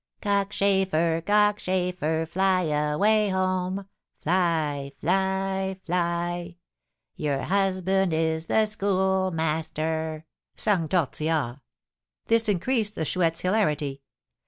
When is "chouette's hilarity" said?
13.05-14.01